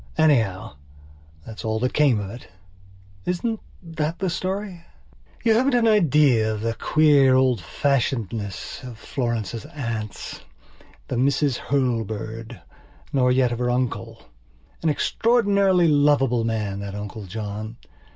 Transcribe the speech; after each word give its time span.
Anyhow, 0.17 0.77
that 1.45 1.59
is 1.59 1.63
all 1.63 1.77
that 1.81 1.93
came 1.93 2.19
of 2.19 2.31
it. 2.31 2.47
Isn't 3.27 3.59
that 3.83 4.23
a 4.23 4.31
story? 4.31 4.83
You 5.43 5.53
haven't 5.53 5.75
an 5.75 5.87
idea 5.87 6.51
of 6.51 6.61
the 6.61 6.73
queer 6.73 7.35
old 7.35 7.61
fashionedness 7.61 8.81
of 8.83 8.97
Florence's 8.97 9.63
auntsthe 9.67 10.41
Misses 11.11 11.59
Hurlbird, 11.59 12.59
nor 13.13 13.31
yet 13.31 13.51
of 13.51 13.59
her 13.59 13.69
uncle. 13.69 14.23
An 14.81 14.89
extraordinarily 14.89 15.87
lovable 15.87 16.45
man, 16.45 16.79
that 16.79 16.95
Uncle 16.95 17.27
John. 17.27 17.77